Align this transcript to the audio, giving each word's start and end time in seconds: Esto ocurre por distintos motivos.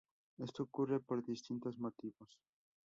Esto 0.39 0.63
ocurre 0.63 0.99
por 0.99 1.23
distintos 1.23 1.77
motivos. 1.77 2.39